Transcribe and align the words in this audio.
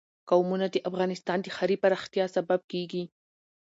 قومونه 0.29 0.65
د 0.71 0.75
افغانستان 0.89 1.37
د 1.41 1.47
ښاري 1.55 1.77
پراختیا 1.83 2.25
سبب 2.35 2.59
کېږي. 2.71 3.03